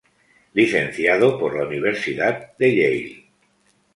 [0.53, 3.23] Licenciado por la Universidad de Yale.